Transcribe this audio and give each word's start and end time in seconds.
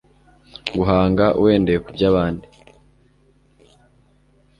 guhanga 0.73 1.25
wendeye 1.43 1.79
ku 1.83 1.89
by'abandi 1.95 2.47